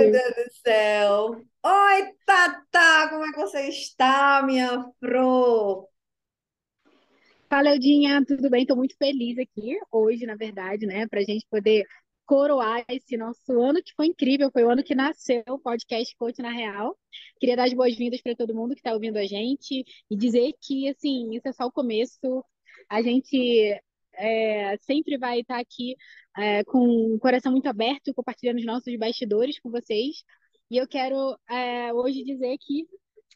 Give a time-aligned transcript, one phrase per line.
[0.00, 1.44] meu Deus do céu!
[1.62, 3.08] Oi, Tata!
[3.10, 5.88] Como é que você está, minha Fro?
[7.50, 8.62] Fala, Eudinha, tudo bem?
[8.62, 11.84] Estou muito feliz aqui hoje, na verdade, né, para a gente poder
[12.24, 16.40] coroar esse nosso ano que foi incrível, foi o ano que nasceu o podcast Coach
[16.40, 16.96] na Real.
[17.38, 20.88] Queria dar as boas-vindas para todo mundo que está ouvindo a gente e dizer que,
[20.88, 22.42] assim, isso é só o começo.
[22.88, 23.78] A gente
[24.20, 25.96] é, sempre vai estar aqui
[26.36, 30.22] é, com o coração muito aberto, compartilhando os nossos bastidores com vocês.
[30.70, 32.86] E eu quero é, hoje dizer que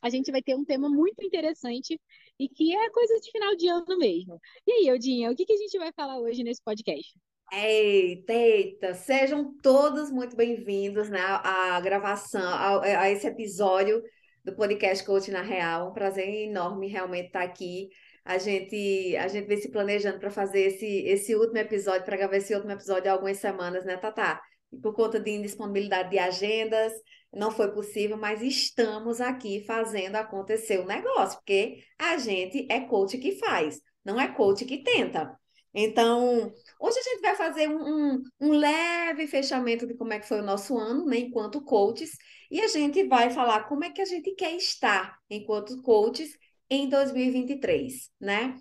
[0.03, 1.99] a gente vai ter um tema muito interessante
[2.39, 4.39] e que é coisa de final de ano mesmo.
[4.67, 7.19] E aí, Eudinha, o que, que a gente vai falar hoje nesse podcast?
[7.53, 14.03] Eita, eita, sejam todos muito bem-vindos né, à gravação, a, a, esse episódio
[14.45, 15.91] do podcast Coach na Real.
[15.91, 17.89] Um prazer enorme realmente estar aqui
[18.25, 22.37] a gente a gente vem se planejando para fazer esse, esse último episódio, para gravar
[22.37, 24.41] esse último episódio há algumas semanas, né, Tatá?
[24.73, 26.93] E por conta de indisponibilidade de agendas,
[27.33, 33.19] não foi possível, mas estamos aqui fazendo acontecer o negócio, porque a gente é coach
[33.19, 35.39] que faz, não é coach que tenta.
[35.77, 40.29] Então, hoje a gente vai fazer um, um, um, leve fechamento de como é que
[40.29, 42.13] foi o nosso ano, né, enquanto coaches,
[42.49, 46.31] e a gente vai falar como é que a gente quer estar enquanto coaches
[46.71, 48.57] em 2023, né?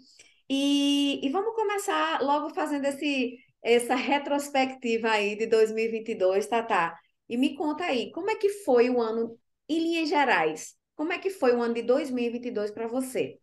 [0.49, 6.97] E, e vamos começar logo fazendo esse, essa retrospectiva aí de 2022, Tatá.
[7.29, 9.37] E me conta aí, como é que foi o ano,
[9.67, 13.39] em linhas gerais, como é que foi o ano de 2022 para você?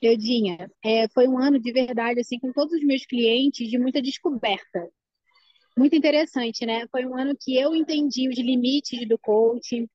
[0.00, 4.02] Eudinha, é, foi um ano de verdade, assim, com todos os meus clientes, de muita
[4.02, 4.88] descoberta.
[5.76, 6.86] Muito interessante, né?
[6.88, 9.88] Foi um ano que eu entendi os limites do coaching,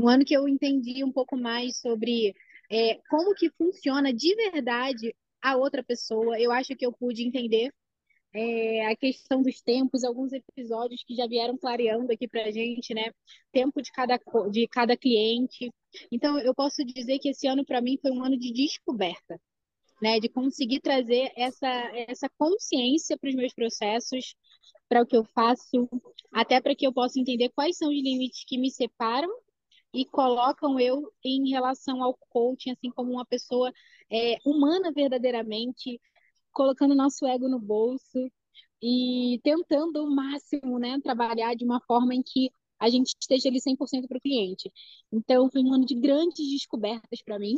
[0.00, 2.34] um ano que eu entendi um pouco mais sobre
[2.70, 6.40] é, como que funciona de verdade a outra pessoa.
[6.40, 7.70] Eu acho que eu pude entender
[8.32, 13.10] é, a questão dos tempos, alguns episódios que já vieram clareando aqui para gente, né?
[13.52, 14.18] Tempo de cada,
[14.50, 15.70] de cada cliente.
[16.10, 19.38] Então, eu posso dizer que esse ano, para mim, foi um ano de descoberta,
[20.00, 20.18] né?
[20.18, 21.68] De conseguir trazer essa,
[22.08, 24.34] essa consciência para os meus processos,
[24.88, 25.88] para o que eu faço,
[26.32, 29.28] até para que eu possa entender quais são os limites que me separam
[29.92, 33.72] e colocam eu em relação ao coaching, assim, como uma pessoa
[34.10, 36.00] é, humana verdadeiramente,
[36.52, 38.30] colocando nosso ego no bolso
[38.82, 43.60] e tentando o máximo, né, trabalhar de uma forma em que a gente esteja ali
[43.60, 44.72] 100% para o cliente.
[45.12, 47.56] Então, foi um ano de grandes descobertas para mim.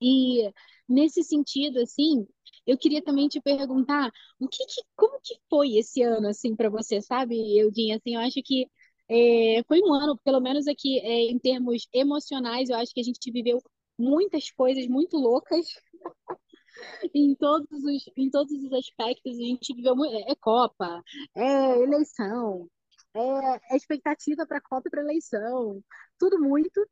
[0.00, 0.50] E
[0.88, 2.26] nesse sentido, assim,
[2.66, 6.70] eu queria também te perguntar o que, que como que foi esse ano assim para
[6.70, 7.96] você, sabe, Eudinha?
[7.96, 8.66] Assim, eu acho que
[9.08, 13.04] é, foi um ano, pelo menos aqui é, em termos emocionais, eu acho que a
[13.04, 13.62] gente viveu
[13.98, 15.66] muitas coisas muito loucas
[17.14, 19.38] em todos os, em todos os aspectos.
[19.38, 21.02] A gente viveu é, é Copa,
[21.34, 22.68] é eleição,
[23.14, 25.82] é, é expectativa para Copa e para eleição,
[26.18, 26.86] tudo muito.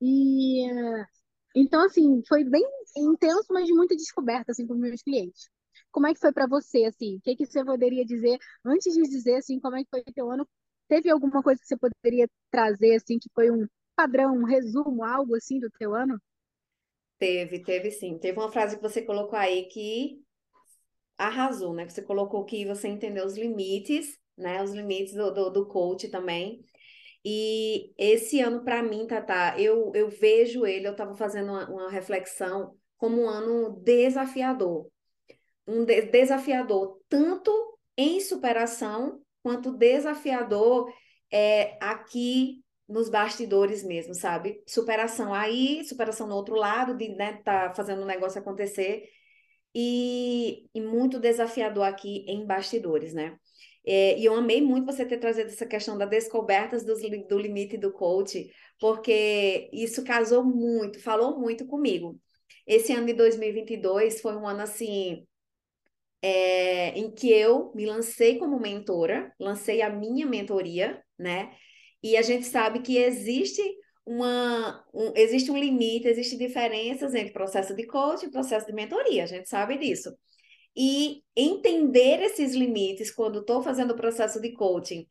[0.00, 0.66] E
[1.54, 2.64] então, assim, foi bem
[2.96, 5.48] intenso, mas muita descoberta assim, com meus clientes.
[5.90, 7.16] Como é que foi para você, assim?
[7.16, 10.30] O que, que você poderia dizer, antes de dizer, assim, como é que foi teu
[10.30, 10.48] ano
[10.90, 13.64] Teve alguma coisa que você poderia trazer, assim, que foi um
[13.94, 16.20] padrão, um resumo, algo assim do teu ano?
[17.16, 18.18] Teve, teve sim.
[18.18, 20.20] Teve uma frase que você colocou aí que
[21.16, 21.88] arrasou, né?
[21.88, 24.60] Você colocou que você entendeu os limites, né?
[24.64, 26.64] Os limites do, do, do coach também.
[27.24, 31.88] E esse ano, para mim, Tata, eu, eu vejo ele, eu estava fazendo uma, uma,
[31.88, 34.90] reflexão como um ano desafiador.
[35.68, 40.92] Um de desafiador tanto em superação quanto desafiador
[41.32, 44.62] é aqui nos bastidores mesmo, sabe?
[44.66, 49.08] Superação aí, superação no outro lado, de né, tá fazendo o negócio acontecer,
[49.74, 53.36] e, e muito desafiador aqui em bastidores, né?
[53.84, 56.94] É, e eu amei muito você ter trazido essa questão das descobertas do,
[57.28, 62.20] do limite do coach, porque isso casou muito, falou muito comigo.
[62.66, 65.26] Esse ano de 2022 foi um ano assim
[66.22, 71.52] é, em que eu me lancei como mentora, lancei a minha mentoria, né?
[72.02, 73.62] E a gente sabe que existe
[74.06, 79.24] uma, um, existe um limite, existem diferenças entre processo de coaching e processo de mentoria,
[79.24, 80.14] a gente sabe disso.
[80.76, 85.06] E entender esses limites quando estou fazendo o processo de coaching,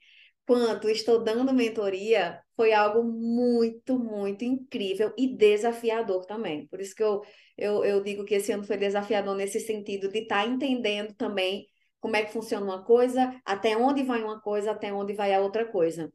[0.49, 6.65] quanto estou dando mentoria, foi algo muito, muito incrível e desafiador também.
[6.67, 7.21] Por isso que eu
[7.55, 11.67] eu, eu digo que esse ano foi desafiador nesse sentido de estar tá entendendo também
[11.99, 15.41] como é que funciona uma coisa, até onde vai uma coisa, até onde vai a
[15.41, 16.11] outra coisa.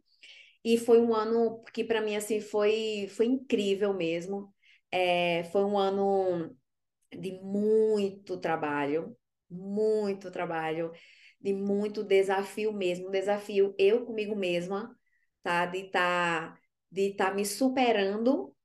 [0.64, 4.52] E foi um ano que para mim assim foi foi incrível mesmo.
[4.90, 6.56] É, foi um ano
[7.12, 9.16] de muito trabalho,
[9.50, 10.92] muito trabalho,
[11.44, 14.96] de muito desafio mesmo, um desafio eu comigo mesma,
[15.42, 15.66] tá?
[15.66, 16.60] De estar tá,
[16.90, 18.56] de tá me superando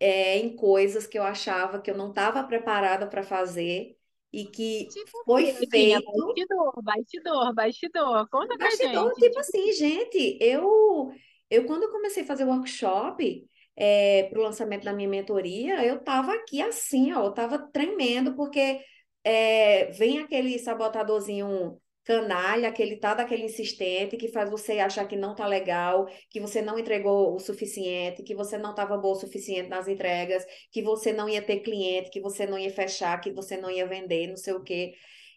[0.00, 3.98] é, em coisas que eu achava que eu não estava preparada para fazer
[4.32, 6.10] e que tipo, foi feito.
[6.10, 8.28] Bastidor, bastidor, bastidor.
[8.30, 9.26] Conta bastidor, gente.
[9.26, 11.12] Tipo assim, gente, eu,
[11.50, 13.46] eu quando eu comecei a fazer workshop
[13.76, 18.34] é, para o lançamento da minha mentoria, eu estava aqui assim, ó, eu estava tremendo,
[18.34, 18.80] porque
[19.22, 25.34] é, vem aquele sabotadorzinho canalha, aquele tá daquele insistente que faz você achar que não
[25.34, 29.68] tá legal, que você não entregou o suficiente, que você não estava boa o suficiente
[29.68, 33.56] nas entregas, que você não ia ter cliente, que você não ia fechar, que você
[33.56, 34.94] não ia vender, não sei o quê.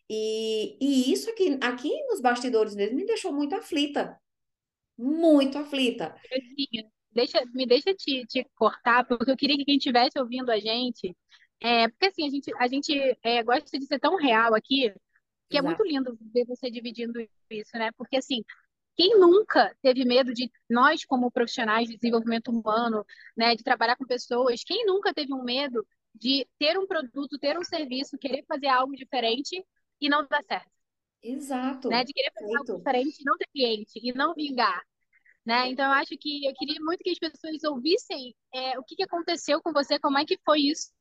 [0.10, 4.20] E, e isso aqui, aqui nos bastidores mesmo me deixou muito aflita.
[4.98, 6.16] Muito aflita.
[7.12, 11.16] Deixa, me deixa te, te cortar, porque eu queria que quem estivesse ouvindo a gente.
[11.62, 14.94] É, porque assim, a gente, a gente é, gosta de ser tão real aqui
[15.50, 15.66] que Exato.
[15.66, 17.20] é muito lindo ver você dividindo
[17.50, 17.92] isso, né?
[17.98, 18.44] Porque assim,
[18.96, 23.06] quem nunca teve medo de nós como profissionais de desenvolvimento humano,
[23.36, 27.58] né, de trabalhar com pessoas, quem nunca teve um medo de ter um produto, ter
[27.58, 29.64] um serviço, querer fazer algo diferente
[30.00, 30.72] e não dar certo?
[31.22, 31.90] Exato.
[31.90, 32.04] Né?
[32.04, 32.72] De querer fazer Feito.
[32.72, 34.82] algo diferente não ter cliente e não vingar.
[35.46, 35.70] Né?
[35.70, 39.04] Então, eu acho que eu queria muito que as pessoas ouvissem é, o que, que
[39.04, 40.92] aconteceu com você, como é que foi isso.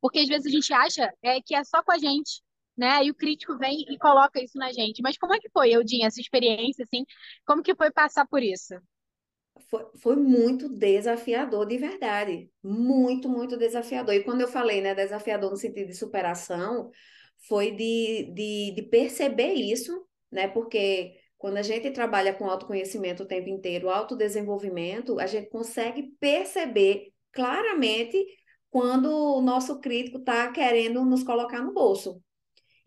[0.00, 2.42] Porque às vezes a gente acha é, que é só com a gente,
[2.76, 3.04] né?
[3.04, 5.02] E o crítico vem e coloca isso na gente.
[5.02, 7.04] Mas como é que foi, Eudinha, essa experiência, assim?
[7.46, 8.74] Como que foi passar por isso?
[9.68, 12.50] Foi, foi muito desafiador, de verdade.
[12.62, 14.14] Muito, muito desafiador.
[14.14, 16.90] E quando eu falei, né, desafiador no sentido de superação,
[17.48, 20.48] foi de, de, de perceber isso, né?
[20.48, 27.12] Porque quando a gente trabalha com autoconhecimento o tempo inteiro, autodesenvolvimento, a gente consegue perceber
[27.32, 28.22] claramente
[28.70, 32.22] quando o nosso crítico está querendo nos colocar no bolso.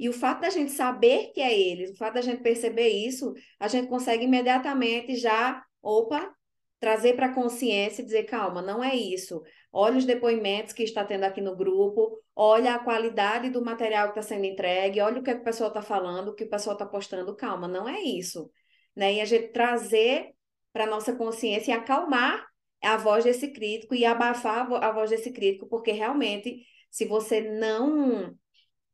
[0.03, 3.33] E o fato da gente saber que é eles, o fato da gente perceber isso,
[3.57, 6.29] a gente consegue imediatamente já, opa,
[6.77, 9.41] trazer para a consciência e dizer, calma, não é isso.
[9.71, 14.19] Olha os depoimentos que está tendo aqui no grupo, olha a qualidade do material que
[14.19, 16.49] está sendo entregue, olha o que, é que o pessoal está falando, o que o
[16.49, 18.51] pessoal está postando, calma, não é isso.
[18.93, 19.13] Né?
[19.13, 20.33] E a gente trazer
[20.73, 22.45] para a nossa consciência e acalmar
[22.83, 28.37] a voz desse crítico e abafar a voz desse crítico, porque realmente, se você não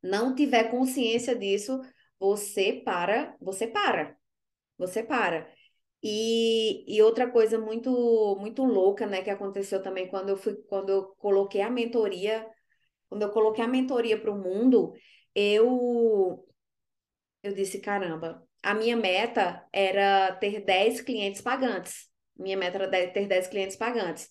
[0.02, 1.80] não tiver consciência disso,
[2.18, 4.16] você para, você para,
[4.78, 5.50] você para.
[6.02, 10.90] E, e outra coisa muito muito louca, né, que aconteceu também quando eu fui, quando
[10.90, 12.46] eu coloquei a mentoria,
[13.08, 14.94] quando eu coloquei a mentoria para o mundo,
[15.34, 16.46] eu
[17.42, 22.08] eu disse, caramba, a minha meta era ter 10 clientes pagantes.
[22.36, 24.28] Minha meta era ter 10 clientes pagantes.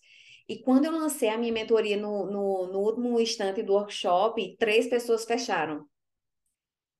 [0.49, 4.87] E quando eu lancei a minha mentoria no, no, no último instante do workshop, três
[4.87, 5.85] pessoas fecharam.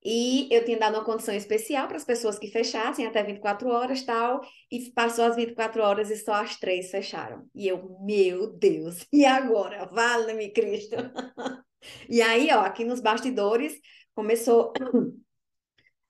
[0.04, 4.04] E eu tinha dado uma condição especial para as pessoas que fechassem até 24 horas
[4.04, 4.40] tal,
[4.72, 7.44] e passou as 24 horas e só as três fecharam.
[7.56, 9.86] E eu, meu Deus, e agora?
[9.92, 10.96] Vale-me Cristo!
[12.08, 13.74] e aí, ó, aqui nos bastidores,
[14.14, 14.74] começou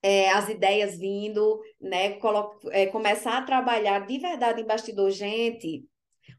[0.03, 2.19] é, as ideias vindo, né?
[2.19, 5.87] Colo é, começar a trabalhar de verdade em bastidor, gente.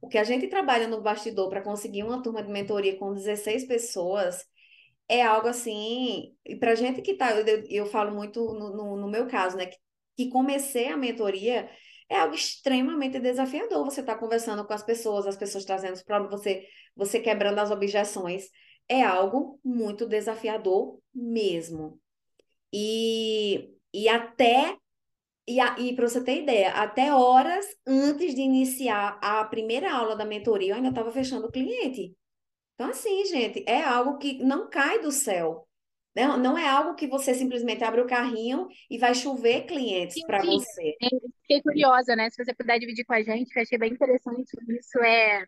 [0.01, 3.67] O que a gente trabalha no bastidor para conseguir uma turma de mentoria com 16
[3.67, 4.45] pessoas
[5.09, 6.35] é algo assim.
[6.45, 9.67] E para gente que tá, eu, eu falo muito no, no, no meu caso, né?
[9.67, 9.77] Que,
[10.17, 11.69] que comecei a mentoria
[12.09, 13.85] é algo extremamente desafiador.
[13.85, 17.71] Você está conversando com as pessoas, as pessoas trazendo os problemas, você, você quebrando as
[17.71, 18.51] objeções.
[18.89, 22.01] É algo muito desafiador mesmo.
[22.73, 24.77] E, e até
[25.51, 30.25] e, e para você ter ideia, até horas antes de iniciar a primeira aula da
[30.25, 32.15] mentoria, eu ainda estava fechando o cliente.
[32.75, 35.67] Então, assim, gente, é algo que não cai do céu.
[36.15, 36.43] Não, né?
[36.43, 40.97] não é algo que você simplesmente abre o carrinho e vai chover clientes para você.
[41.03, 41.09] É,
[41.43, 42.31] fiquei curiosa, né?
[42.31, 44.51] Se você puder dividir com a gente, que eu achei bem interessante.
[44.69, 45.45] Isso é,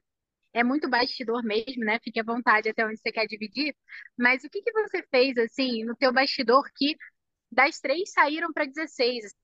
[0.53, 1.99] é muito bastidor mesmo, né?
[2.03, 3.75] Fique à vontade até onde você quer dividir.
[4.17, 6.97] Mas o que, que você fez, assim, no teu bastidor que
[7.51, 9.35] das três saíram para 16?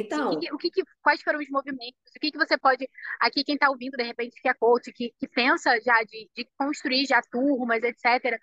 [0.00, 0.32] Então.
[0.32, 2.00] O que, o que, quais foram os movimentos?
[2.16, 2.88] O que, que você pode.
[3.20, 6.48] Aqui, quem está ouvindo, de repente, que é coach, que, que pensa já de, de
[6.58, 8.38] construir já turmas, etc.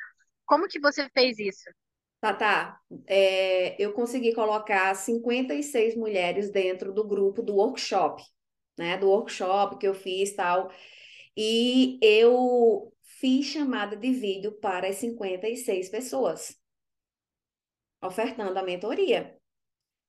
[0.46, 1.70] Como que você fez isso?
[2.20, 2.80] Tá, tá.
[3.08, 8.24] É, eu consegui colocar 56 mulheres dentro do grupo do workshop,
[8.78, 8.98] né?
[8.98, 10.72] Do workshop que eu fiz tal.
[11.36, 16.56] E eu fiz chamada de vídeo para as 56 pessoas,
[18.02, 19.41] ofertando a mentoria.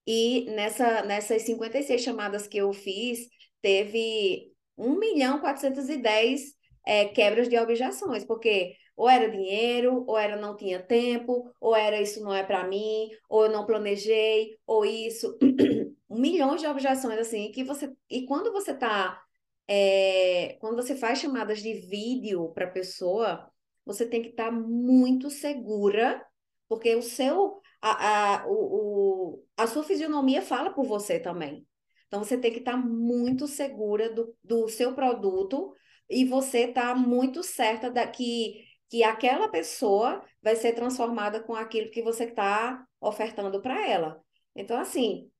[0.06, 3.28] E nessa, nessas 56 chamadas que eu fiz,
[3.60, 6.54] teve 1 milhão 410
[6.86, 12.00] é, quebras de objeções, porque Ou era dinheiro, ou era não tinha tempo, ou era
[12.00, 15.38] isso não é para mim, ou eu não planejei, ou isso.
[16.10, 19.18] Milhões de objeções assim que você e quando você tá
[19.66, 23.50] é, quando você faz chamadas de vídeo para pessoa,
[23.84, 26.24] você tem que estar tá muito segura,
[26.68, 31.66] porque o seu a, a, o, o, a sua fisionomia fala por você também.
[32.06, 35.74] Então, você tem que estar tá muito segura do, do seu produto
[36.08, 41.90] e você está muito certa da, que, que aquela pessoa vai ser transformada com aquilo
[41.90, 44.22] que você está ofertando para ela.
[44.54, 45.30] Então, assim,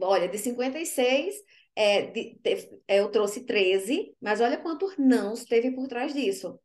[0.00, 1.34] olha, de 56,
[1.74, 2.40] é, de,
[2.88, 6.58] é, eu trouxe 13, mas olha quantos nãos teve por trás disso.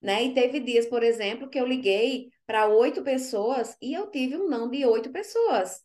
[0.00, 0.24] Né?
[0.24, 4.48] E teve dias, por exemplo, que eu liguei para oito pessoas e eu tive um
[4.48, 5.80] não de oito pessoas.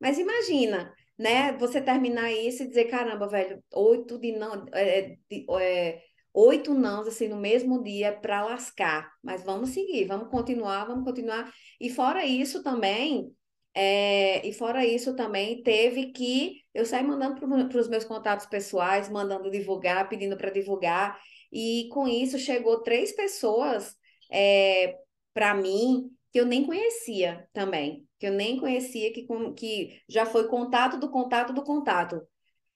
[0.00, 1.52] Mas imagina, né?
[1.58, 6.02] Você terminar isso e dizer, caramba, velho, oito de não, é, de, é,
[6.34, 9.10] oito nãos assim no mesmo dia para lascar.
[9.22, 11.52] Mas vamos seguir, vamos continuar, vamos continuar.
[11.80, 13.32] E fora isso também,
[13.74, 17.36] é, e fora isso também teve que eu sair mandando
[17.68, 21.18] para os meus contatos pessoais, mandando divulgar, pedindo para divulgar.
[21.52, 23.96] E com isso chegou três pessoas
[24.30, 24.98] é,
[25.36, 29.26] para mim que eu nem conhecia também que eu nem conhecia, que,
[29.56, 32.26] que já foi contato do contato do contato.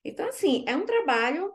[0.04, 1.52] Então, assim, é um trabalho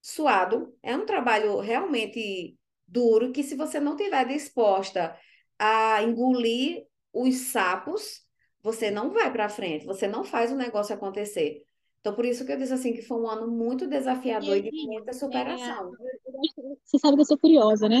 [0.00, 5.18] suado, é um trabalho realmente duro, que se você não tiver disposta
[5.58, 8.22] a engolir os sapos,
[8.62, 11.62] você não vai para frente, você não faz o negócio acontecer.
[12.06, 14.86] Então, por isso que eu disse assim que foi um ano muito desafiador e, de
[14.86, 15.92] muita superação.
[15.92, 18.00] É, você sabe que eu sou curiosa, né?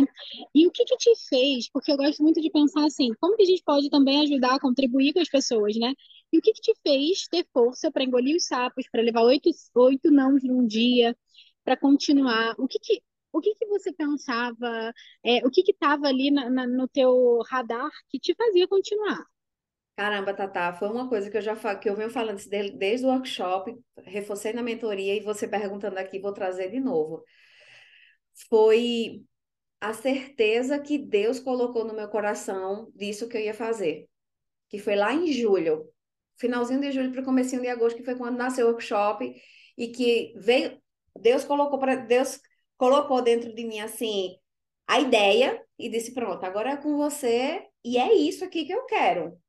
[0.54, 1.68] E o que que te fez?
[1.68, 5.12] Porque eu gosto muito de pensar assim, como que a gente pode também ajudar, contribuir
[5.12, 5.92] com as pessoas, né?
[6.32, 9.50] E o que que te fez ter força para engolir os sapos, para levar oito,
[9.74, 11.16] oito nãos num dia,
[11.64, 12.54] para continuar?
[12.60, 14.94] O que que o que que você pensava?
[15.24, 19.26] É, o que que estava ali na, na, no teu radar que te fazia continuar?
[19.96, 23.74] Caramba, Tatá, foi uma coisa que eu já que eu venho falando desde, o workshop,
[24.04, 27.24] reforcei na mentoria e você perguntando aqui, vou trazer de novo.
[28.48, 29.22] Foi
[29.80, 34.08] a certeza que Deus colocou no meu coração disso que eu ia fazer.
[34.68, 35.88] Que foi lá em julho,
[36.38, 39.34] finalzinho de julho para o comecinho de agosto, que foi quando nasceu o workshop
[39.78, 40.80] e que veio
[41.18, 42.38] Deus colocou para Deus
[42.76, 44.36] colocou dentro de mim assim
[44.86, 48.84] a ideia e disse pronto, agora é com você e é isso aqui que eu
[48.86, 49.40] quero.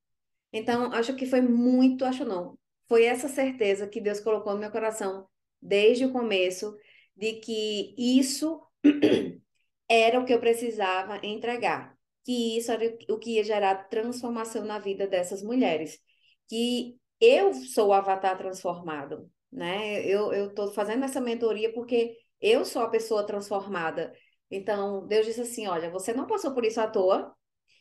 [0.52, 4.72] Então, acho que foi muito, acho não, foi essa certeza que Deus colocou no meu
[4.72, 5.28] coração
[5.62, 6.76] desde o começo
[7.16, 8.62] de que isso
[9.90, 14.80] era o que eu precisava entregar, que isso era o que ia gerar transformação na
[14.80, 16.00] vida dessas mulheres,
[16.48, 20.06] que eu sou o avatar transformado, né?
[20.06, 24.14] Eu eu tô fazendo essa mentoria porque eu sou a pessoa transformada.
[24.50, 27.36] Então, Deus disse assim, olha, você não passou por isso à toa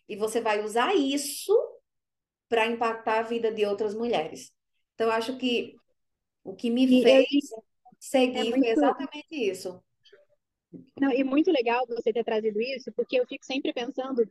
[0.08, 1.52] e você vai usar isso
[2.48, 4.52] para impactar a vida de outras mulheres.
[4.94, 5.74] Então, acho que
[6.44, 7.64] o que me e fez eu,
[7.98, 8.58] seguir é muito...
[8.58, 9.82] foi exatamente isso.
[11.00, 14.22] Não, e muito legal você ter trazido isso, porque eu fico sempre pensando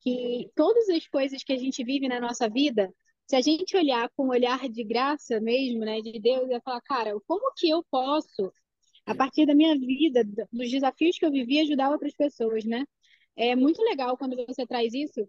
[0.00, 2.92] que todas as coisas que a gente vive na nossa vida,
[3.26, 6.80] se a gente olhar com um olhar de graça mesmo, né, de Deus, e falar,
[6.82, 8.52] cara, como que eu posso,
[9.04, 12.84] a partir da minha vida, dos desafios que eu vivi, ajudar outras pessoas, né?
[13.36, 15.28] É muito legal quando você traz isso,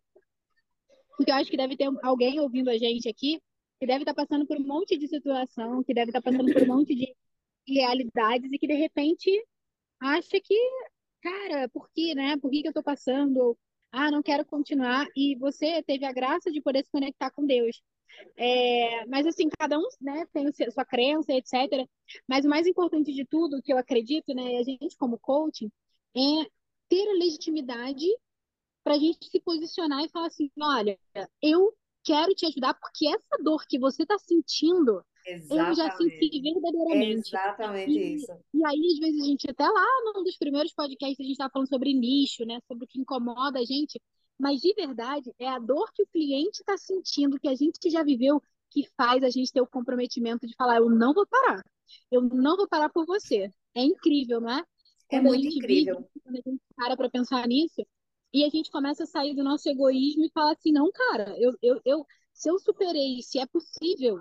[1.19, 3.41] porque eu acho que deve ter alguém ouvindo a gente aqui
[3.77, 6.67] que deve estar passando por um monte de situação, que deve estar passando por um
[6.67, 7.13] monte de
[7.67, 9.29] realidades e que de repente
[9.99, 10.55] acha que,
[11.21, 12.37] cara, por que, né?
[12.37, 13.57] Por que, que eu estou passando?
[13.91, 15.07] Ah, não quero continuar.
[15.13, 17.81] E você teve a graça de poder se conectar com Deus.
[18.37, 21.85] É, mas assim, cada um né, tem a sua crença, etc.
[22.25, 25.69] Mas o mais importante de tudo, que eu acredito, né, a gente como coaching,
[26.15, 26.19] é
[26.87, 28.07] ter a legitimidade
[28.89, 30.97] para a gente se posicionar e falar assim: olha,
[31.43, 31.71] eu
[32.03, 35.69] quero te ajudar porque essa dor que você está sentindo, Exatamente.
[35.69, 37.29] eu já senti verdadeiramente.
[37.29, 38.31] Exatamente e, isso.
[38.51, 41.51] E aí, às vezes, a gente, até lá num dos primeiros podcasts, a gente estava
[41.51, 42.59] falando sobre nicho, né?
[42.67, 44.01] Sobre o que incomoda a gente.
[44.39, 48.01] Mas de verdade, é a dor que o cliente está sentindo, que a gente já
[48.01, 48.41] viveu,
[48.71, 51.63] que faz a gente ter o comprometimento de falar: eu não vou parar.
[52.11, 53.53] Eu não vou parar por você.
[53.75, 54.61] É incrível, não é?
[54.61, 54.63] é
[55.09, 55.97] quando é muito incrível.
[55.97, 57.85] Vive, quando a gente para para pensar nisso,
[58.33, 61.51] e a gente começa a sair do nosso egoísmo e falar assim, não, cara, eu,
[61.61, 64.19] eu, eu, se eu superei, se é possível,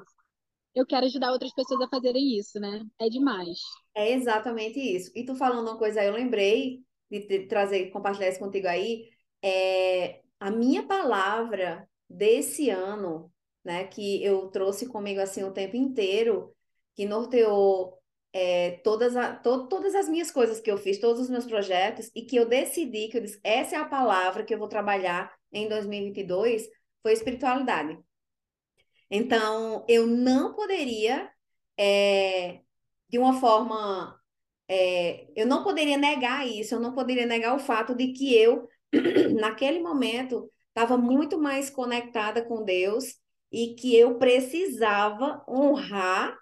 [0.74, 2.84] eu quero ajudar outras pessoas a fazerem isso, né?
[3.00, 3.58] É demais.
[3.94, 5.10] É exatamente isso.
[5.14, 9.08] E tu falando uma coisa eu lembrei de trazer, compartilhar isso contigo aí,
[9.42, 13.32] é a minha palavra desse ano,
[13.64, 16.54] né, que eu trouxe comigo assim o tempo inteiro,
[16.94, 17.97] que norteou
[18.40, 22.08] é, todas, a, to, todas as minhas coisas que eu fiz, todos os meus projetos,
[22.14, 25.34] e que eu decidi que eu disse, essa é a palavra que eu vou trabalhar
[25.52, 26.68] em 2022,
[27.02, 27.98] foi espiritualidade.
[29.10, 31.28] Então, eu não poderia,
[31.76, 32.60] é,
[33.08, 34.16] de uma forma,
[34.68, 38.68] é, eu não poderia negar isso, eu não poderia negar o fato de que eu,
[39.40, 43.16] naquele momento, estava muito mais conectada com Deus
[43.50, 46.38] e que eu precisava honrar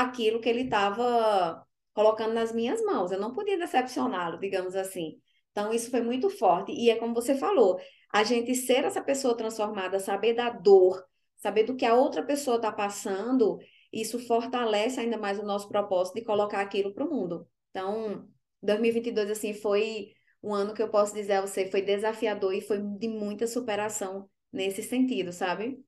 [0.00, 3.12] aquilo que ele estava colocando nas minhas mãos.
[3.12, 5.20] Eu não podia decepcioná-lo, digamos assim.
[5.50, 6.72] Então, isso foi muito forte.
[6.72, 7.78] E é como você falou,
[8.12, 11.04] a gente ser essa pessoa transformada, saber da dor,
[11.36, 13.58] saber do que a outra pessoa está passando,
[13.92, 17.46] isso fortalece ainda mais o nosso propósito de colocar aquilo para o mundo.
[17.70, 18.26] Então,
[18.62, 22.80] 2022, assim, foi um ano que eu posso dizer a você, foi desafiador e foi
[22.80, 25.78] de muita superação nesse sentido, sabe?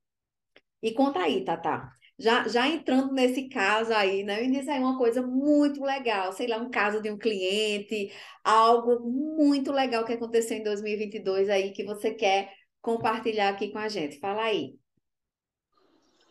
[0.82, 1.90] E conta aí, Tata.
[2.16, 4.40] Já, já entrando nesse caso aí, né?
[4.42, 8.12] Me diz aí uma coisa muito legal, sei lá, um caso de um cliente,
[8.44, 13.88] algo muito legal que aconteceu em 2022 aí que você quer compartilhar aqui com a
[13.88, 14.20] gente.
[14.20, 14.78] Fala aí.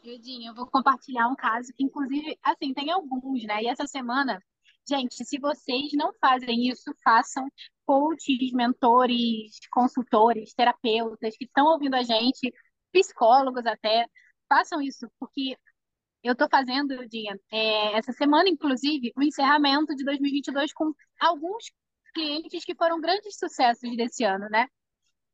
[0.04, 3.64] Judinha, eu vou compartilhar um caso que, inclusive, assim, tem alguns, né?
[3.64, 4.42] E essa semana,
[4.88, 7.48] gente, se vocês não fazem isso, façam
[7.86, 12.54] coaches, mentores, consultores, terapeutas que estão ouvindo a gente,
[12.92, 14.06] psicólogos até,
[14.48, 15.58] façam isso, porque
[16.24, 21.66] eu estou fazendo, Dinha, é, essa semana, inclusive, o encerramento de 2022 com alguns
[22.14, 24.68] clientes que foram grandes sucessos desse ano, né?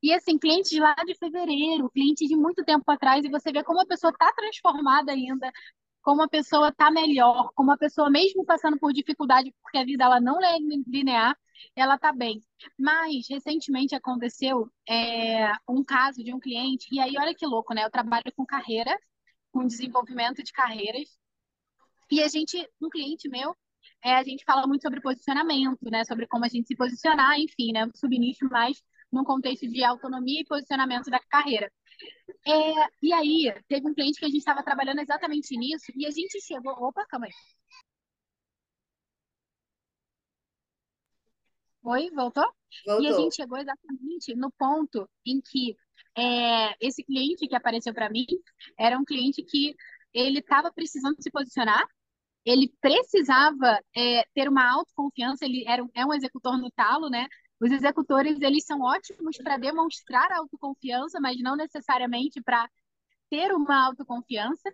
[0.02, 3.82] E assim, clientes lá de fevereiro, clientes de muito tempo atrás, e você vê como
[3.82, 5.52] a pessoa está transformada ainda,
[6.02, 10.06] como a pessoa está melhor, como a pessoa, mesmo passando por dificuldade, porque a vida
[10.06, 11.38] ela não é linear,
[11.76, 12.42] ela está bem.
[12.78, 17.84] Mas, recentemente aconteceu é, um caso de um cliente, e aí olha que louco, né?
[17.84, 18.98] Eu trabalho com carreira,
[19.52, 21.18] com desenvolvimento de carreiras.
[22.12, 23.56] E a gente, um cliente meu,
[24.04, 26.04] é, a gente fala muito sobre posicionamento, né?
[26.06, 27.90] Sobre como a gente se posicionar, enfim, né?
[27.96, 31.72] Subnicho mais num contexto de autonomia e posicionamento da carreira.
[32.48, 32.52] É,
[33.02, 36.40] e aí, teve um cliente que a gente estava trabalhando exatamente nisso, e a gente
[36.42, 36.72] chegou.
[36.74, 37.32] Opa, calma aí.
[41.84, 42.44] Oi, voltou?
[42.86, 43.04] voltou?
[43.04, 45.76] E a gente chegou exatamente no ponto em que
[46.18, 48.26] é, esse cliente que apareceu para mim
[48.78, 49.76] era um cliente que
[50.14, 51.84] ele estava precisando se posicionar,
[52.46, 57.28] ele precisava é, ter uma autoconfiança, ele era é um executor no talo, né?
[57.60, 62.70] Os executores, eles são ótimos para demonstrar autoconfiança, mas não necessariamente para
[63.30, 64.70] ter uma autoconfiança.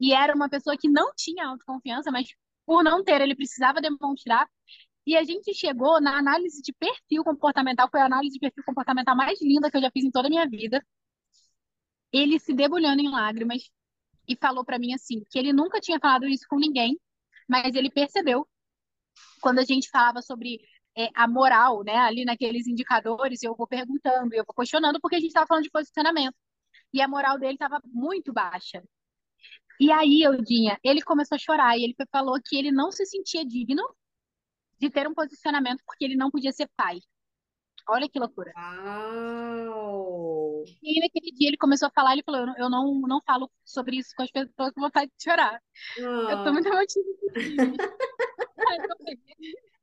[0.00, 2.28] E era uma pessoa que não tinha autoconfiança, mas
[2.66, 4.48] por não ter, ele precisava demonstrar.
[5.06, 9.16] E a gente chegou na análise de perfil comportamental, foi a análise de perfil comportamental
[9.16, 10.84] mais linda que eu já fiz em toda a minha vida.
[12.12, 13.70] Ele se debulhando em lágrimas
[14.28, 16.98] e falou para mim assim, que ele nunca tinha falado isso com ninguém,
[17.48, 18.48] mas ele percebeu
[19.40, 20.60] quando a gente falava sobre
[20.96, 25.20] é, a moral, né, ali naqueles indicadores, eu vou perguntando, eu vou questionando, porque a
[25.20, 26.34] gente estava falando de posicionamento.
[26.92, 28.82] E a moral dele estava muito baixa.
[29.80, 33.44] E aí, Eudinha, ele começou a chorar e ele falou que ele não se sentia
[33.44, 33.82] digno
[34.78, 36.98] de ter um posicionamento porque ele não podia ser pai.
[37.88, 38.52] Olha que loucura.
[38.56, 40.64] Uau!
[40.82, 44.14] E naquele dia ele começou a falar, ele falou, eu não, não falo sobre isso
[44.16, 45.60] com as pessoas com vontade de chorar.
[45.96, 47.04] Eu tô muito emotiva.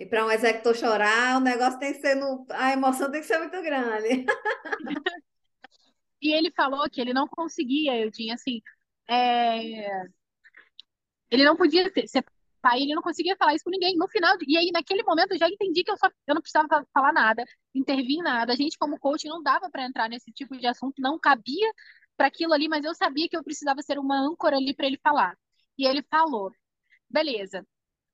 [0.00, 2.46] E para um executor chorar, o negócio tem que ser no...
[2.48, 4.24] a emoção tem que ser muito grande.
[6.22, 8.62] e ele falou que ele não conseguia, eu tinha assim,
[9.06, 10.08] é...
[11.30, 12.24] ele não podia ter, ser
[12.60, 13.96] pai, ele não conseguia falar isso com ninguém.
[13.96, 16.86] No final, e aí naquele momento eu já entendi que eu só eu não precisava
[16.92, 18.52] falar nada, intervir em nada.
[18.52, 21.72] A gente como coach não dava para entrar nesse tipo de assunto, não cabia
[22.16, 24.98] para aquilo ali, mas eu sabia que eu precisava ser uma âncora ali para ele
[25.02, 25.36] falar.
[25.78, 26.52] E ele falou:
[27.10, 27.66] "Beleza,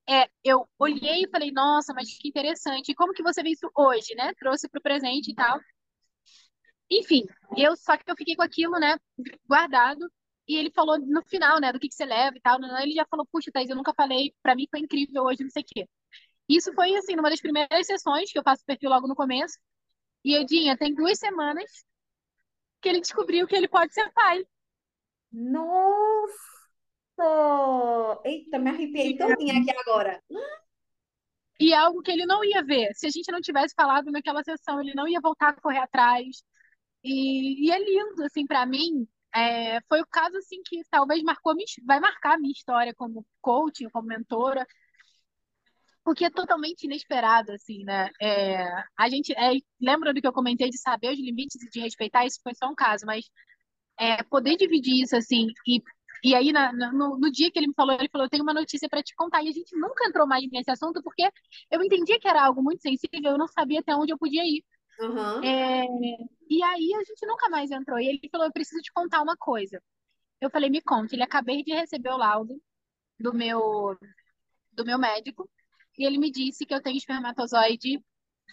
[0.09, 2.95] é, eu olhei e falei, nossa, mas que interessante.
[2.95, 4.33] Como que você vê isso hoje, né?
[4.35, 5.59] Trouxe para o presente e tal.
[6.91, 7.25] Enfim,
[7.57, 8.97] eu só que eu fiquei com aquilo, né,
[9.49, 10.09] guardado.
[10.49, 12.59] E ele falou no final, né, do que, que você leva e tal.
[12.61, 15.51] Né, ele já falou, puxa, Thaís, eu nunca falei, para mim foi incrível hoje, não
[15.51, 15.89] sei o quê.
[16.49, 19.59] Isso foi, assim, numa das primeiras sessões que eu faço perfil logo no começo.
[20.25, 21.85] E Edinha, tem duas semanas
[22.81, 24.45] que ele descobriu que ele pode ser pai.
[25.33, 26.57] Nossa!
[28.25, 30.23] Eita, me arrepiei todinha aqui agora.
[31.59, 32.93] E algo que ele não ia ver.
[32.95, 36.45] Se a gente não tivesse falado naquela sessão, ele não ia voltar a correr atrás.
[37.03, 39.09] E, e é lindo, assim, para mim.
[39.37, 43.89] É, foi o caso, assim, que talvez marcou, vai marcar a minha história como coaching,
[43.91, 44.67] como mentora.
[46.05, 48.11] Porque é totalmente inesperado, assim, né?
[48.21, 48.65] É,
[48.97, 52.25] a gente, é, lembra do que eu comentei de saber os limites e de respeitar?
[52.25, 53.27] Isso foi só um caso, mas
[53.99, 55.83] é, poder dividir isso, assim, e
[56.25, 58.55] E aí, na, no, no, dia que ele me falou, ele falou: Eu tenho uma
[58.55, 59.43] notícia para te contar.
[59.45, 61.23] E a gente nunca entrou mais nesse assunto, porque
[61.71, 64.65] eu entendia que era algo muito sensível, eu não sabia até onde eu podia ir.
[65.01, 65.45] Uhum.
[65.45, 65.85] É,
[66.49, 67.99] e aí a gente nunca mais entrou.
[67.99, 69.83] E ele falou: Eu preciso te contar uma coisa.
[70.41, 71.15] Eu falei: Me conte.
[71.15, 72.61] Ele acabei de receber o laudo
[73.19, 73.97] do meu,
[74.73, 75.49] do meu médico.
[75.99, 78.03] E ele me disse que eu tenho espermatozoide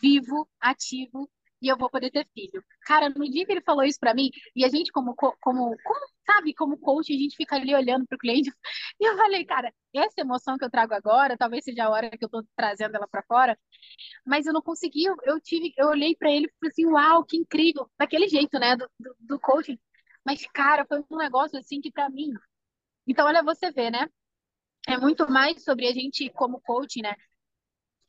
[0.01, 1.29] vivo, ativo,
[1.63, 2.63] e eu vou poder ter filho.
[2.85, 5.77] Cara, no dia que ele falou isso para mim, e a gente como, como, como,
[6.25, 8.51] sabe, como coach, a gente fica ali olhando pro cliente,
[8.99, 12.25] e eu falei, cara, essa emoção que eu trago agora, talvez seja a hora que
[12.25, 13.57] eu tô trazendo ela para fora,
[14.25, 17.37] mas eu não consegui, eu, tive, eu olhei para ele e falei assim, uau, que
[17.37, 19.79] incrível, daquele jeito, né, do, do, do coaching.
[20.25, 22.31] Mas, cara, foi um negócio assim que para mim.
[23.07, 24.07] Então, olha, você vê, né?
[24.87, 27.15] É muito mais sobre a gente, como coach, né?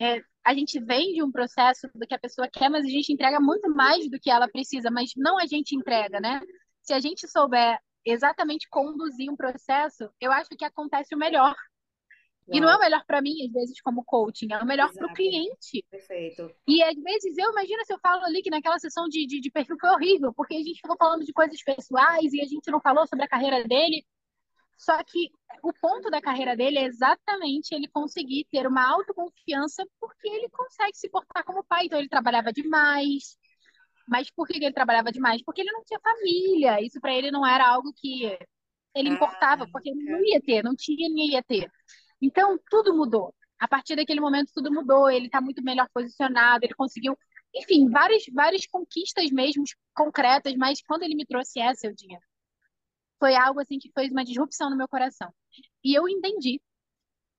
[0.00, 3.40] É, a gente vende um processo do que a pessoa quer, mas a gente entrega
[3.40, 6.40] muito mais do que ela precisa, mas não a gente entrega, né?
[6.82, 11.54] Se a gente souber exatamente conduzir um processo, eu acho que acontece o melhor.
[12.46, 12.58] Uau.
[12.58, 15.06] E não é o melhor para mim, às vezes, como coaching, é o melhor para
[15.06, 15.82] o cliente.
[15.90, 16.50] Perfeito.
[16.68, 19.50] E às vezes eu imagino se eu falo ali que naquela sessão de, de, de
[19.50, 22.80] perfil foi horrível, porque a gente ficou falando de coisas pessoais e a gente não
[22.82, 24.04] falou sobre a carreira dele.
[24.76, 25.30] Só que
[25.62, 30.96] o ponto da carreira dele é exatamente ele conseguir ter uma autoconfiança porque ele consegue
[30.96, 31.86] se portar como pai.
[31.86, 33.36] Então ele trabalhava demais.
[34.06, 35.42] Mas por que ele trabalhava demais?
[35.42, 36.80] Porque ele não tinha família.
[36.82, 38.24] Isso para ele não era algo que
[38.94, 41.70] ele ah, importava, porque ele não ia ter, não tinha, nem ia ter.
[42.20, 43.34] Então tudo mudou.
[43.58, 45.10] A partir daquele momento tudo mudou.
[45.10, 46.64] Ele está muito melhor posicionado.
[46.64, 47.16] Ele conseguiu,
[47.54, 50.54] enfim, várias várias conquistas mesmo concretas.
[50.56, 52.18] Mas quando ele me trouxe essa, eu tinha
[53.24, 55.32] foi algo assim que fez uma disrupção no meu coração.
[55.82, 56.60] E eu entendi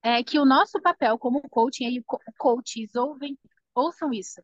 [0.01, 2.03] é, que o nosso papel como coaching, e
[2.39, 3.37] coaches ouvem,
[3.75, 4.41] ouçam isso,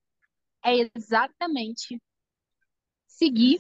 [0.64, 2.00] é exatamente
[3.08, 3.60] seguir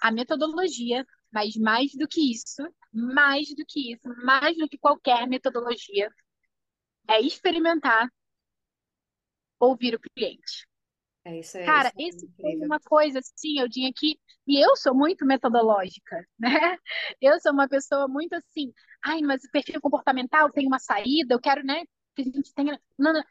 [0.00, 2.60] a metodologia, mas mais do que isso,
[2.92, 6.10] mais do que isso, mais do que qualquer metodologia,
[7.08, 8.08] é experimentar
[9.60, 10.66] ouvir o cliente.
[11.24, 11.64] É isso aí.
[11.66, 14.18] Cara, isso é esse foi uma coisa assim, eu tinha que.
[14.46, 16.76] E eu sou muito metodológica, né?
[17.20, 18.72] Eu sou uma pessoa muito assim,
[19.04, 21.84] ai, mas perfil comportamental tem uma saída, eu quero, né?
[22.14, 22.78] Que a gente tenha.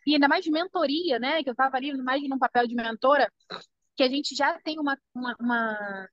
[0.07, 1.43] E ainda mais de mentoria, né?
[1.43, 3.31] Que eu estava ali mais num papel de mentora,
[3.95, 6.07] que a gente já tem uma, uma, uma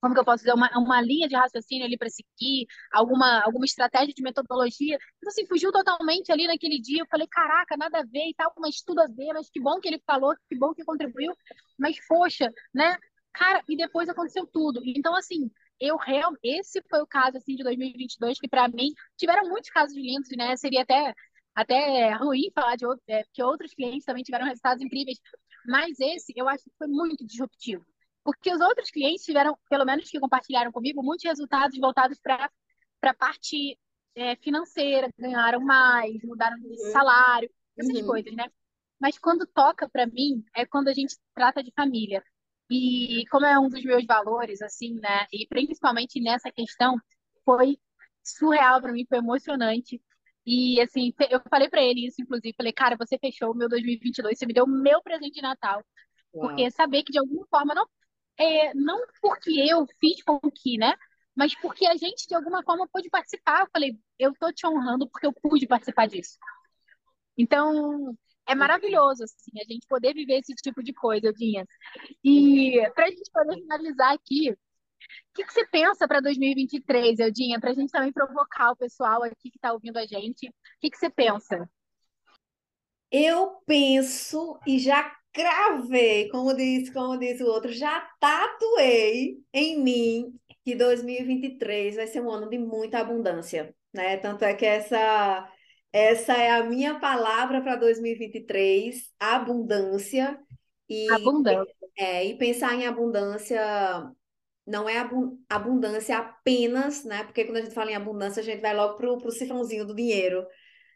[0.00, 3.64] como que eu posso dizer, uma, uma linha de raciocínio ali para seguir, alguma, alguma
[3.64, 4.98] estratégia de metodologia.
[5.18, 7.02] Então, assim, fugiu totalmente ali naquele dia.
[7.02, 9.78] Eu falei, caraca, nada a ver e tal, mas tudo a ver, mas que bom
[9.78, 11.32] que ele falou, que bom que contribuiu,
[11.78, 12.96] mas poxa, né?
[13.32, 14.80] Cara, e depois aconteceu tudo.
[14.84, 19.48] Então, assim, eu real, esse foi o caso assim de 2022 que para mim tiveram
[19.48, 20.56] muitos casos lindos, né?
[20.56, 21.14] Seria até
[21.54, 25.18] até ruim falar de outros, é, que outros clientes também tiveram resultados incríveis,
[25.66, 27.84] mas esse eu acho que foi muito disruptivo.
[28.24, 32.48] Porque os outros clientes tiveram, pelo menos que compartilharam comigo, muitos resultados voltados para
[33.02, 33.78] a parte
[34.14, 36.92] é, financeira, ganharam mais, mudaram de uhum.
[36.92, 38.06] salário, essas uhum.
[38.06, 38.46] coisas, né?
[39.00, 42.22] Mas quando toca para mim, é quando a gente trata de família.
[42.72, 45.26] E como é um dos meus valores, assim, né?
[45.30, 46.96] E principalmente nessa questão,
[47.44, 47.78] foi
[48.22, 50.00] surreal para mim, foi emocionante.
[50.46, 54.38] E assim, eu falei para ele isso, inclusive, falei, cara, você fechou o meu 2022,
[54.38, 55.84] você me deu o meu presente de Natal.
[56.34, 56.48] Uau.
[56.48, 57.86] Porque saber que de alguma forma, não
[58.38, 60.94] é, não porque eu fiz com que, né?
[61.34, 63.60] Mas porque a gente, de alguma forma, pôde participar.
[63.60, 66.38] Eu falei, eu tô te honrando porque eu pude participar disso.
[67.36, 71.66] Então, é maravilhoso, assim, a gente poder viver esse tipo de coisa, Eudinha.
[72.24, 74.56] E para a gente poder finalizar aqui, o
[75.34, 77.60] que, que você pensa para 2023, Eudinha?
[77.60, 80.48] Para a gente também provocar o pessoal aqui que está ouvindo a gente.
[80.48, 81.68] O que, que você pensa?
[83.10, 90.38] Eu penso e já cravei, como disse, como disse o outro, já tatuei em mim
[90.64, 94.16] que 2023 vai ser um ano de muita abundância, né?
[94.18, 95.50] Tanto é que essa
[95.92, 100.40] essa é a minha palavra para 2023, abundância
[100.88, 101.74] e abundância.
[101.98, 103.60] É, e pensar em abundância
[104.66, 104.96] não é
[105.48, 107.24] abundância apenas, né?
[107.24, 109.94] Porque quando a gente fala em abundância, a gente vai logo pro, pro cifrãozinho do
[109.94, 110.46] dinheiro.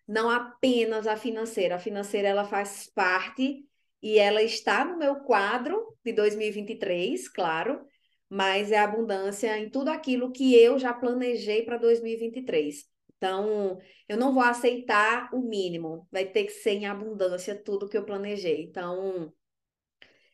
[0.07, 1.77] Não apenas a financeira.
[1.77, 3.67] A financeira ela faz parte
[4.03, 7.85] e ela está no meu quadro de 2023, claro,
[8.29, 12.96] mas é abundância em tudo aquilo que eu já planejei para 2023.
[13.17, 17.97] Então, eu não vou aceitar o mínimo, vai ter que ser em abundância tudo que
[17.97, 18.63] eu planejei.
[18.65, 19.33] Então,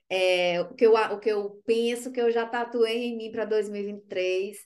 [0.09, 3.45] é, o, que eu, o que eu penso que eu já tatuei em mim para
[3.45, 4.59] 2023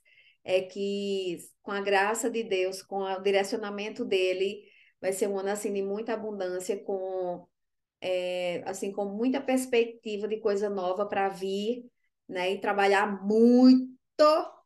[0.45, 4.63] é que, com a graça de Deus, com o direcionamento dele,
[5.01, 7.47] vai ser um ano assim de muita abundância, com
[8.01, 11.85] é, assim, com muita perspectiva de coisa nova para vir,
[12.29, 12.53] né?
[12.53, 13.87] E trabalhar muito,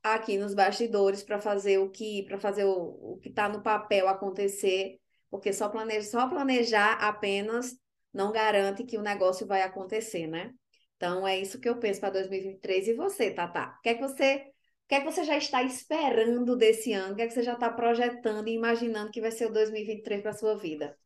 [0.03, 4.09] aqui nos bastidores para fazer o que para fazer o, o que está no papel
[4.09, 4.99] acontecer,
[5.31, 7.77] porque só planejar, só planejar apenas
[8.13, 10.53] não garante que o negócio vai acontecer, né?
[10.97, 13.75] Então é isso que eu penso para 2023 e você, Tata.
[13.79, 14.47] O que é que você
[14.85, 17.13] o que é que você já está esperando desse ano?
[17.13, 20.21] O que é que você já está projetando e imaginando que vai ser o 2023
[20.21, 20.99] para sua vida?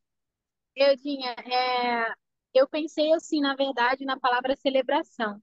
[0.74, 2.12] Eu tinha, é,
[2.54, 5.40] eu pensei assim, na verdade, na palavra celebração.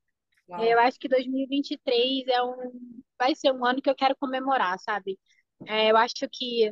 [0.52, 0.64] Uau.
[0.64, 5.18] Eu acho que 2023 é um, vai ser um ano que eu quero comemorar, sabe?
[5.66, 6.72] É, eu acho que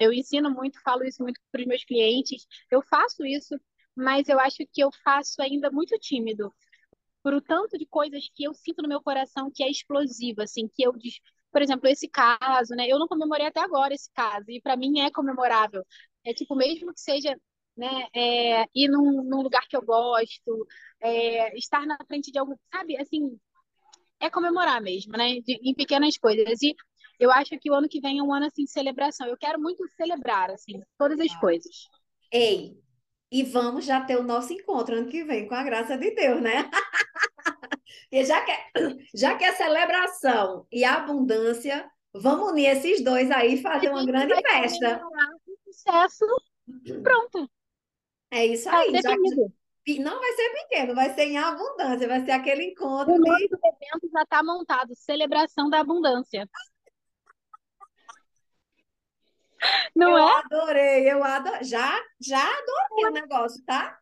[0.00, 2.46] eu ensino muito, falo isso muito para os meus clientes.
[2.70, 3.54] Eu faço isso,
[3.94, 6.54] mas eu acho que eu faço ainda muito tímido.
[7.22, 10.68] Por o tanto de coisas que eu sinto no meu coração que é explosivo, assim,
[10.68, 10.94] que eu
[11.50, 12.86] por exemplo, esse caso, né?
[12.88, 15.84] Eu não comemorei até agora esse caso, e para mim é comemorável.
[16.24, 17.36] É tipo, mesmo que seja
[17.78, 18.06] né?
[18.14, 20.66] É, ir num, num, lugar que eu gosto,
[21.00, 22.96] é, estar na frente de algum, sabe?
[22.98, 23.38] Assim,
[24.20, 25.40] é comemorar mesmo, né?
[25.40, 26.60] De, em pequenas coisas.
[26.62, 26.74] E
[27.18, 29.26] eu acho que o ano que vem é um ano assim de celebração.
[29.26, 31.88] Eu quero muito celebrar assim todas as coisas.
[32.32, 32.76] Ei,
[33.30, 36.40] e vamos já ter o nosso encontro ano que vem, com a graça de Deus,
[36.40, 36.68] né?
[38.10, 38.70] e já que, é,
[39.14, 44.34] já que é celebração e abundância, vamos unir esses dois aí e fazer uma grande
[44.42, 45.00] festa.
[45.64, 46.24] Sucesso,
[47.02, 47.50] pronto.
[48.30, 48.92] É isso aí.
[49.02, 49.16] Já.
[50.00, 53.14] Não vai ser pequeno, vai ser em abundância, vai ser aquele encontro.
[53.14, 53.48] O nome de...
[53.48, 56.46] do evento já está montado, celebração da abundância.
[59.96, 60.38] Não eu é?
[60.40, 61.64] adorei, eu adorei.
[61.64, 63.08] Já, já adorei é.
[63.08, 63.98] o negócio, tá?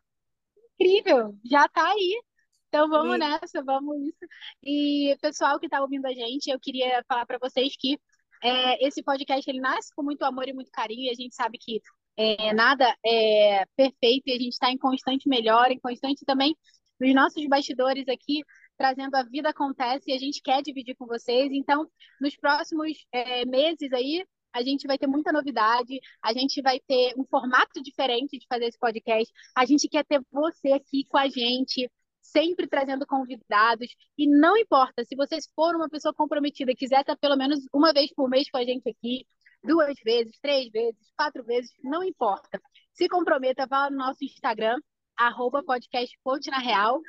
[0.77, 2.21] Incrível, já tá aí.
[2.67, 3.19] Então vamos e...
[3.19, 4.27] nessa, vamos isso.
[4.61, 7.97] E pessoal que está ouvindo a gente, eu queria falar para vocês que
[8.43, 11.05] é, esse podcast ele nasce com muito amor e muito carinho.
[11.05, 11.81] E a gente sabe que
[12.17, 16.55] é, nada é perfeito e a gente está em constante melhora, em constante também
[16.99, 18.43] nos nossos bastidores aqui,
[18.77, 21.51] trazendo a vida acontece e a gente quer dividir com vocês.
[21.51, 21.87] Então,
[22.19, 27.13] nos próximos é, meses aí, a gente vai ter muita novidade, a gente vai ter
[27.17, 29.31] um formato diferente de fazer esse podcast.
[29.55, 31.89] A gente quer ter você aqui com a gente,
[32.21, 33.87] sempre trazendo convidados.
[34.17, 38.11] E não importa, se você for uma pessoa comprometida, quiser estar pelo menos uma vez
[38.13, 39.25] por mês com a gente aqui,
[39.67, 42.59] duas vezes, três vezes, quatro vezes, não importa.
[42.93, 44.77] Se comprometa, vá no nosso Instagram,
[45.15, 46.17] arroba podcast
[46.49, 47.01] na Real,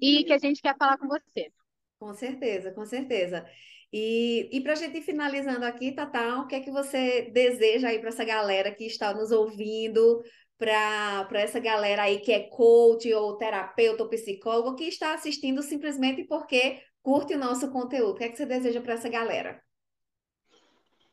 [0.00, 1.52] e que a gente quer falar com você.
[1.98, 3.46] Com certeza, com certeza.
[3.92, 7.88] E, e para a gente ir finalizando aqui, Tatá, o que é que você deseja
[7.88, 10.22] aí para essa galera que está nos ouvindo,
[10.58, 16.24] para essa galera aí que é coach ou terapeuta ou psicólogo, que está assistindo simplesmente
[16.24, 18.12] porque curte o nosso conteúdo?
[18.12, 19.62] O que é que você deseja para essa galera?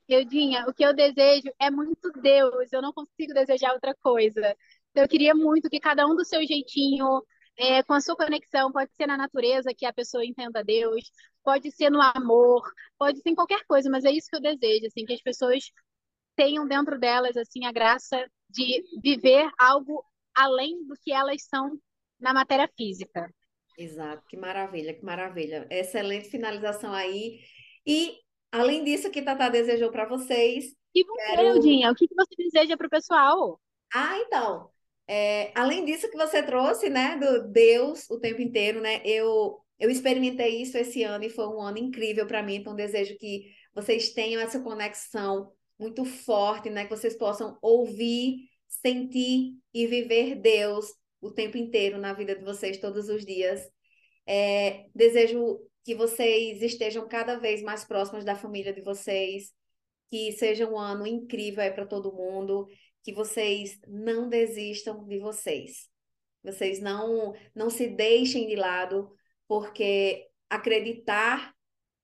[0.08, 4.56] Eudinha, o que eu desejo é muito Deus, eu não consigo desejar outra coisa.
[4.94, 7.24] Eu queria muito que cada um do seu jeitinho,
[7.58, 11.12] é, com a sua conexão, pode ser na natureza que a pessoa entenda Deus,
[11.44, 12.64] pode ser no amor,
[12.98, 15.64] pode ser em qualquer coisa, mas é isso que eu desejo, assim, que as pessoas
[16.36, 20.04] tenham dentro delas assim a graça de viver algo
[20.36, 21.80] além do que elas são
[22.20, 23.34] na matéria física.
[23.78, 25.68] Exato, que maravilha, que maravilha.
[25.70, 27.40] Excelente finalização aí.
[27.86, 28.18] E
[28.56, 30.74] Além disso, que Tatá desejou para vocês.
[30.94, 31.48] E você, quero...
[31.48, 33.60] Eudinha, o que você deseja para o pessoal?
[33.94, 34.70] Ah, então.
[35.08, 39.02] É, além disso que você trouxe, né, do Deus o tempo inteiro, né?
[39.04, 42.56] Eu, eu experimentei isso esse ano e foi um ano incrível para mim.
[42.56, 46.86] Então, desejo que vocês tenham essa conexão muito forte, né?
[46.86, 50.88] Que vocês possam ouvir, sentir e viver Deus
[51.22, 53.62] o tempo inteiro na vida de vocês, todos os dias.
[54.26, 59.54] É, desejo que vocês estejam cada vez mais próximos da família de vocês,
[60.10, 62.68] que seja um ano incrível para todo mundo,
[63.04, 65.88] que vocês não desistam de vocês.
[66.44, 69.12] Vocês não não se deixem de lado,
[69.48, 71.54] porque acreditar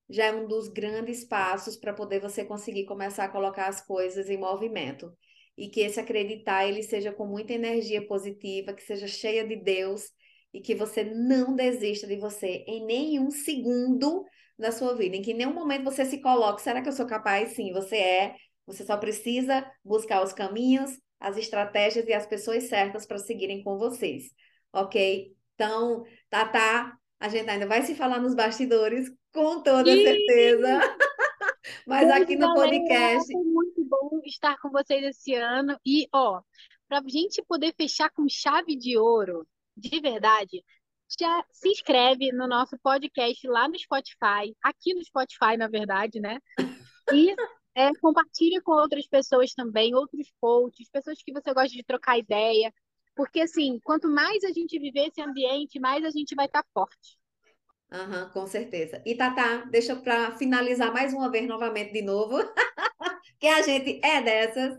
[0.08, 4.30] já é um dos grandes passos para poder você conseguir começar a colocar as coisas
[4.30, 5.12] em movimento.
[5.58, 10.12] E que esse acreditar ele seja com muita energia positiva, que seja cheia de Deus
[10.54, 14.26] e que você não desista de você em nenhum segundo
[14.58, 17.06] da sua vida, em que em nenhum momento você se coloque, será que eu sou
[17.06, 17.54] capaz?
[17.54, 18.36] Sim, você é.
[18.66, 23.78] Você só precisa buscar os caminhos, as estratégias e as pessoas certas para seguirem com
[23.78, 24.32] vocês,
[24.72, 25.34] ok?
[25.56, 30.80] Então, Tatá, a gente ainda vai se falar nos bastidores, com toda certeza.
[31.86, 33.32] Mas aqui no podcast.
[33.32, 35.78] Foi muito bom estar com vocês esse ano.
[35.86, 36.42] E, ó,
[36.88, 39.48] para a gente poder fechar com chave de ouro,
[39.82, 40.63] de verdade,
[41.20, 46.39] já se inscreve no nosso podcast lá no Spotify, aqui no Spotify, na verdade, né?
[47.12, 47.36] E
[47.76, 52.74] é, compartilha com outras pessoas também, outros coaches, pessoas que você gosta de trocar ideia.
[53.15, 57.20] Porque, assim, quanto mais a gente viver esse ambiente, mais a gente vai estar forte.
[57.91, 59.02] Uhum, com certeza.
[59.06, 62.38] E Tatá, deixa para finalizar mais uma vez novamente de novo,
[63.38, 64.78] que a gente é dessas.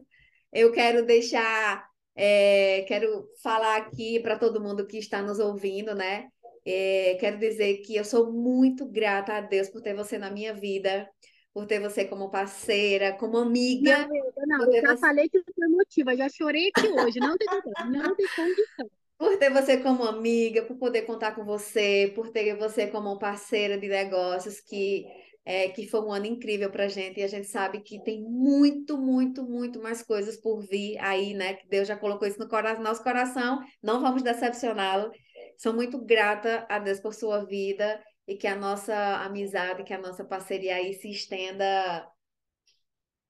[0.51, 6.29] Eu quero deixar, é, quero falar aqui para todo mundo que está nos ouvindo, né?
[6.65, 10.55] É, quero dizer que eu sou muito grata a Deus por ter você na minha
[10.55, 11.09] vida,
[11.53, 14.09] por ter você como parceira, como amiga.
[14.47, 15.01] Não, não eu já você...
[15.01, 17.49] falei que foi motiva, já chorei aqui hoje, não tem
[17.91, 18.89] não tem condição
[19.23, 23.79] por ter você como amiga, por poder contar com você, por ter você como parceira
[23.79, 25.07] de negócios, que,
[25.45, 27.21] é, que foi um ano incrível para a gente.
[27.21, 31.55] E a gente sabe que tem muito, muito, muito mais coisas por vir aí, né?
[31.55, 32.49] Que Deus já colocou isso no
[32.83, 33.61] nosso coração.
[33.83, 35.11] Não vamos decepcioná-lo.
[35.59, 40.01] Sou muito grata a Deus por sua vida e que a nossa amizade, que a
[40.01, 42.07] nossa parceria aí se estenda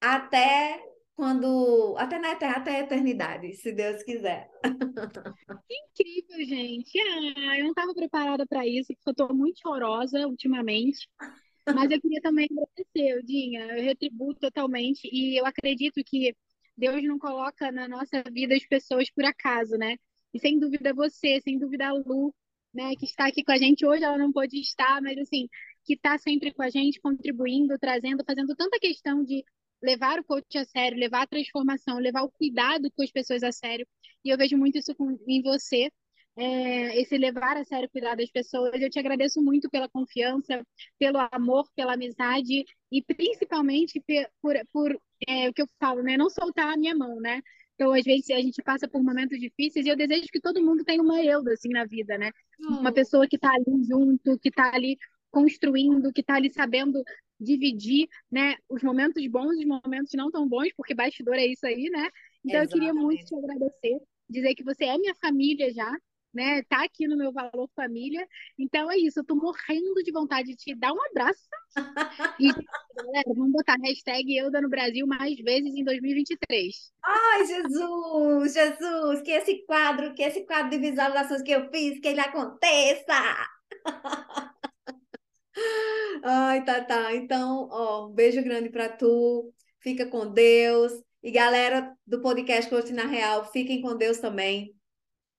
[0.00, 0.82] até
[1.14, 4.50] quando até na terra, até a eternidade, se Deus quiser.
[5.68, 6.98] Que incrível, gente.
[6.98, 11.08] Ah, eu não estava preparada para isso, porque eu estou muito chorosa ultimamente.
[11.66, 13.66] Mas eu queria também agradecer, Odinha.
[13.76, 16.34] Eu retribuo totalmente e eu acredito que
[16.76, 19.96] Deus não coloca na nossa vida as pessoas por acaso, né?
[20.34, 22.34] E sem dúvida você, sem dúvida a Lu,
[22.72, 25.46] né, que está aqui com a gente hoje, ela não pôde estar, mas assim,
[25.84, 29.44] que está sempre com a gente, contribuindo, trazendo, fazendo tanta questão de
[29.82, 33.52] levar o coach a sério, levar a transformação, levar o cuidado com as pessoas a
[33.52, 33.86] sério.
[34.24, 35.90] E eu vejo muito isso com, em você,
[36.36, 38.80] é, esse levar a sério cuidar das pessoas.
[38.80, 40.64] Eu te agradeço muito pela confiança,
[40.98, 44.02] pelo amor, pela amizade e principalmente
[44.40, 46.16] por, por é, o que eu falo, né?
[46.16, 47.40] Não soltar a minha mão, né?
[47.74, 50.84] Então, às vezes, a gente passa por momentos difíceis e eu desejo que todo mundo
[50.84, 52.30] tenha uma eu, assim, na vida, né?
[52.60, 52.94] Uma hum.
[52.94, 54.96] pessoa que está ali junto, que está ali
[55.30, 57.02] construindo, que está ali sabendo
[57.40, 61.66] dividir, né, os momentos bons e os momentos não tão bons, porque bastidor é isso
[61.66, 62.08] aí, né?
[62.44, 62.72] Então Exatamente.
[62.72, 65.92] eu queria muito te agradecer, dizer que você é minha família já,
[66.32, 66.62] né?
[66.64, 68.26] Tá aqui no meu valor família.
[68.58, 71.48] Então é isso, eu tô morrendo de vontade de te dar um abraço.
[72.38, 76.92] E, galera, vamos botar hashtag eu no Brasil mais vezes em 2023.
[77.04, 82.08] Ai, Jesus, Jesus, que esse quadro, que esse quadro de visualizações que eu fiz, que
[82.08, 83.48] ele aconteça.
[86.24, 87.14] Ai, tá, tá.
[87.14, 89.52] Então, ó, um beijo grande para tu.
[89.80, 90.92] Fica com Deus.
[91.22, 94.74] E galera do podcast Coach na Real, fiquem com Deus também.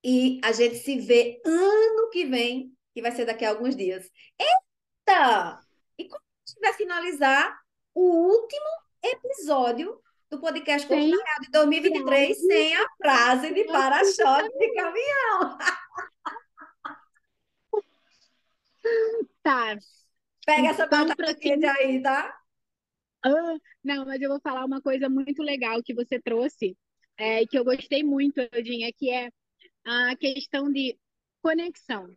[0.03, 4.09] E a gente se vê ano que vem, que vai ser daqui a alguns dias.
[4.37, 5.59] Eita!
[5.97, 7.59] E quando a gente vai finalizar
[7.93, 8.67] o último
[9.01, 11.11] episódio do podcast Real
[11.41, 15.57] de 2023 sem a frase de para-choque de caminhão.
[19.41, 19.77] Tá.
[20.45, 22.37] Pega essa então, batata quente aí, tá?
[23.23, 26.77] Ah, não, mas eu vou falar uma coisa muito legal que você trouxe,
[27.17, 29.29] é, que eu gostei muito, Eudinha, que é
[29.85, 30.97] a questão de
[31.41, 32.09] conexão.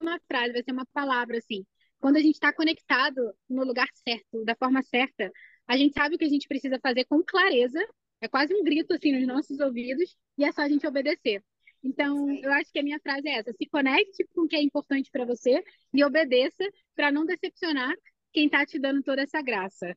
[0.00, 1.64] Uma frase, vai ser uma palavra assim.
[1.98, 5.30] Quando a gente está conectado no lugar certo, da forma certa,
[5.66, 7.78] a gente sabe o que a gente precisa fazer com clareza,
[8.20, 11.42] é quase um grito assim nos nossos ouvidos, e é só a gente obedecer.
[11.82, 14.62] Então, eu acho que a minha frase é essa: se conecte com o que é
[14.62, 17.94] importante para você e obedeça para não decepcionar
[18.32, 19.96] quem está te dando toda essa graça.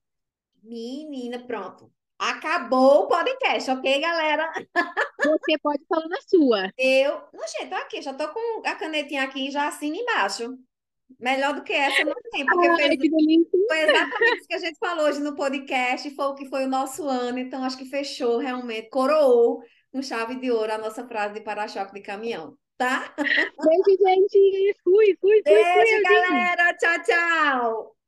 [0.61, 1.91] Menina, pronto.
[2.19, 4.51] Acabou o podcast, ok, galera?
[5.19, 6.71] Você pode falar na sua.
[6.77, 10.57] Eu, não, gente, tô aqui, já tô com a canetinha aqui já assina embaixo.
[11.19, 12.99] Melhor do que essa não tem, porque Ai, fez,
[13.67, 16.69] foi exatamente isso que a gente falou hoje no podcast, foi o que foi o
[16.69, 21.35] nosso ano, então acho que fechou realmente, coroou com chave de ouro a nossa frase
[21.35, 23.13] de para-choque de caminhão, tá?
[23.15, 24.75] Beijo, gente.
[24.83, 25.41] Fui, fui, fui.
[25.43, 26.73] Beijo, fui, galera.
[26.73, 28.02] Tchau, tchau.